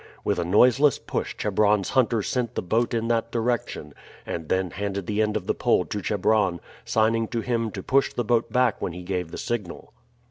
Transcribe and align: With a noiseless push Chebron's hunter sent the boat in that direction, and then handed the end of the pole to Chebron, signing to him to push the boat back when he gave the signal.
With 0.23 0.39
a 0.39 0.43
noiseless 0.43 0.97
push 0.97 1.37
Chebron's 1.37 1.91
hunter 1.91 2.23
sent 2.23 2.55
the 2.55 2.63
boat 2.63 2.95
in 2.95 3.07
that 3.09 3.29
direction, 3.29 3.93
and 4.25 4.49
then 4.49 4.71
handed 4.71 5.05
the 5.05 5.21
end 5.21 5.37
of 5.37 5.45
the 5.45 5.53
pole 5.53 5.85
to 5.85 6.01
Chebron, 6.01 6.59
signing 6.83 7.27
to 7.27 7.41
him 7.41 7.69
to 7.69 7.83
push 7.83 8.11
the 8.11 8.25
boat 8.25 8.51
back 8.51 8.81
when 8.81 8.93
he 8.93 9.03
gave 9.03 9.29
the 9.29 9.37
signal. 9.37 9.93